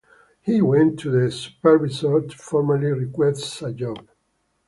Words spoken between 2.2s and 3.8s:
to formally request a